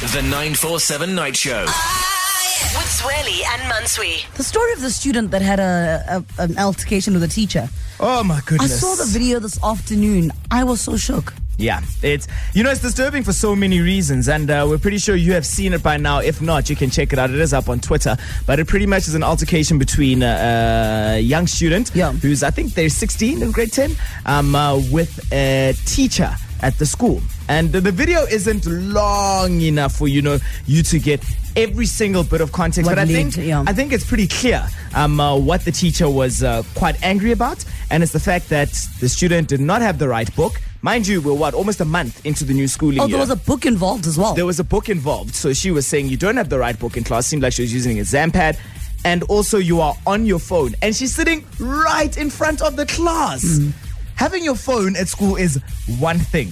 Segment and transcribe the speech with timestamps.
[0.00, 1.60] The 947 Night Show.
[1.64, 4.26] With Zweli and Mansui.
[4.34, 7.68] The story of the student that had a, a an altercation with a teacher.
[8.00, 8.72] Oh my goodness.
[8.72, 10.32] I saw the video this afternoon.
[10.50, 11.34] I was so shook.
[11.58, 15.14] Yeah, it's you know it's disturbing for so many reasons, and uh, we're pretty sure
[15.16, 16.20] you have seen it by now.
[16.20, 17.28] If not, you can check it out.
[17.30, 21.20] It is up on Twitter, but it pretty much is an altercation between uh, a
[21.20, 22.12] young student Yeah.
[22.12, 23.94] who's I think they're 16 in grade 10
[24.24, 27.20] um, uh, with a teacher at the school,
[27.50, 31.22] and the, the video isn't long enough for you know you to get
[31.56, 32.88] every single bit of context.
[32.88, 33.64] What but I think yeah.
[33.66, 37.64] I think it's pretty clear um, uh, what the teacher was uh, quite angry about,
[37.90, 38.68] and it's the fact that
[39.00, 40.60] the student did not have the right book.
[40.82, 43.10] Mind you, we're what almost a month into the new schooling Oh, year.
[43.10, 44.32] there was a book involved as well.
[44.32, 46.96] There was a book involved, so she was saying you don't have the right book
[46.96, 47.26] in class.
[47.26, 48.56] Seemed like she was using a Zampad,
[49.04, 52.86] and also you are on your phone, and she's sitting right in front of the
[52.86, 53.42] class.
[53.44, 53.72] Mm.
[54.14, 55.60] Having your phone at school is
[55.98, 56.50] one thing.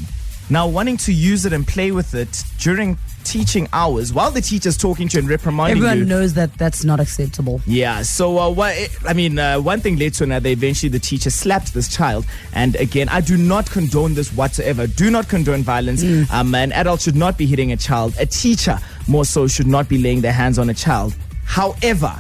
[0.51, 4.79] Now, wanting to use it and play with it during teaching hours while the teacher's
[4.79, 5.85] talking to you and reprimanding you.
[5.85, 6.05] Everyone you.
[6.07, 7.61] knows that that's not acceptable.
[7.67, 8.01] Yeah.
[8.01, 8.75] So, uh, what,
[9.07, 10.49] I mean, uh, one thing led to another.
[10.49, 12.25] Eventually, the teacher slapped this child.
[12.55, 14.87] And again, I do not condone this whatsoever.
[14.87, 16.03] Do not condone violence.
[16.31, 18.15] Um, an adult should not be hitting a child.
[18.19, 21.15] A teacher, more so, should not be laying their hands on a child.
[21.45, 22.15] However,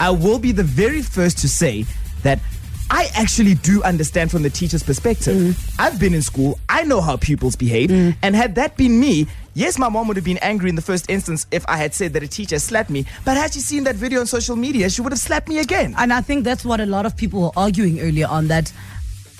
[0.00, 1.84] I will be the very first to say
[2.22, 2.40] that.
[2.90, 5.36] I actually do understand from the teacher's perspective.
[5.36, 5.74] Mm.
[5.78, 6.58] I've been in school.
[6.68, 7.90] I know how pupils behave.
[7.90, 8.16] Mm.
[8.22, 11.10] And had that been me, yes, my mom would have been angry in the first
[11.10, 13.04] instance if I had said that a teacher slapped me.
[13.24, 15.94] But had she seen that video on social media, she would have slapped me again.
[15.98, 18.72] And I think that's what a lot of people were arguing earlier on that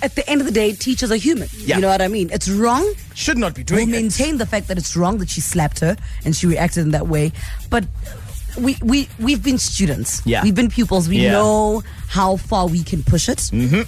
[0.03, 1.49] at the end of the day, teachers are human.
[1.57, 1.77] Yeah.
[1.77, 2.29] You know what I mean?
[2.33, 2.93] It's wrong.
[3.15, 3.93] Should not be We'll doing it.
[3.93, 7.07] maintain the fact that it's wrong that she slapped her and she reacted in that
[7.07, 7.33] way.
[7.71, 7.85] But
[8.59, 10.23] we, we, we've been students.
[10.27, 10.43] Yeah.
[10.43, 11.09] We've been pupils.
[11.09, 11.33] We Yeah.
[11.33, 13.39] know how far we can push it.
[13.39, 13.83] Mm-hmm.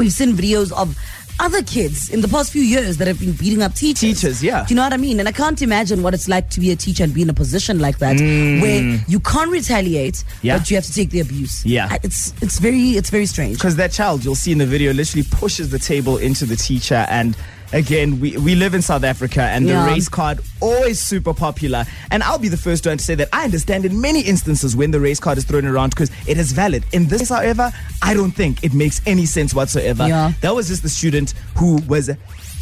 [0.00, 0.96] We've seen videos of
[1.40, 4.00] other kids in the past few years that have been beating up teachers.
[4.20, 4.64] Teachers, yeah.
[4.66, 5.20] Do you know what I mean?
[5.20, 7.34] And I can't imagine what it's like to be a teacher and be in a
[7.34, 10.24] position like that where you can't retaliate, Mm.
[10.42, 10.58] Yeah.
[10.58, 11.64] but you have to take the abuse.
[11.64, 11.96] Yeah.
[12.02, 13.56] It's, it's very, it's very strange.
[13.56, 17.06] Because that child, you'll see in the video, literally pushes the table into the teacher.
[17.08, 17.36] And
[17.72, 19.84] again, we, we live in South Africa and Yeah.
[19.84, 21.84] the race card always super popular.
[22.10, 24.90] And I'll be the first one to say that I understand in many instances when
[24.90, 26.84] the race card is thrown around because it is valid.
[26.92, 27.70] In this, however,
[28.02, 30.06] I don't think it makes any sense whatsoever.
[30.06, 30.32] Yeah.
[30.40, 32.10] That was just the student who was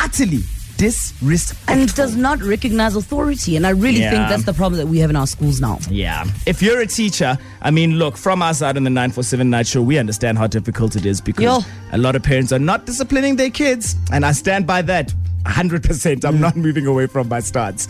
[0.00, 0.40] utterly
[0.76, 1.74] disrespectful.
[1.74, 3.56] and does not recognize authority.
[3.56, 4.10] And I really Yeah.
[4.10, 5.78] think that's the problem that we have in our schools now.
[5.90, 6.24] Yeah.
[6.46, 9.82] If you're a teacher, I mean, look, from our side on the 947 Night Show,
[9.82, 11.64] we understand how difficult it is because Yo.
[11.92, 13.96] a lot of parents are not disciplining their kids.
[14.12, 15.12] And I stand by that
[15.44, 16.24] 100%.
[16.24, 17.88] I'm not moving away from my stance.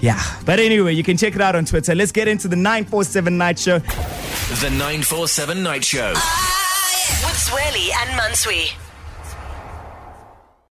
[0.00, 0.20] Yeah.
[0.44, 1.94] But anyway, you can check it out on Twitter.
[1.94, 3.78] Let's get into the 947 Night Show.
[3.80, 6.12] The 947 Night Show.
[6.12, 8.70] With Zweli and Mansui.